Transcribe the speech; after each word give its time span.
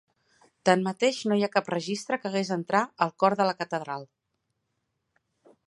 Tanmateix, 0.69 1.19
no 1.31 1.37
hi 1.39 1.43
ha 1.47 1.49
cap 1.57 1.69
registra 1.73 2.19
que 2.23 2.31
hagués 2.31 2.51
entrar 2.57 2.81
al 3.07 3.13
cor 3.25 3.37
de 3.43 3.47
la 3.51 3.55
catedral. 3.61 4.09